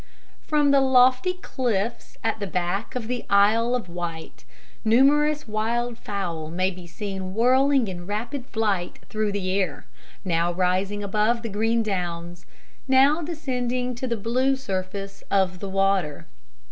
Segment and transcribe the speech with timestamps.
[0.47, 4.45] From the lofty cliffs at the back of the Isle of Wight,
[4.83, 9.85] numerous wild fowl may be seen whirling in rapid flight through the air,
[10.25, 12.47] now rising above the green downs,
[12.87, 16.25] now descending to the blue surface of the water.